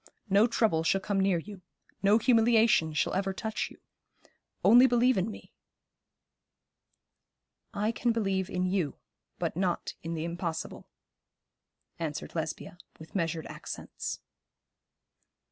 [0.31, 1.61] No trouble shall come near you.
[2.01, 3.79] No humiliation shall ever touch you.
[4.65, 5.53] Only believe in me.'
[7.75, 8.95] 'I can believe in you,
[9.37, 10.89] but not in the impossible,'
[11.99, 14.21] answered Lesbia, with measured accents.